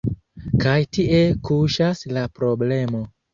[0.63, 1.19] Kaj tie
[1.51, 3.05] kuŝas la problemo.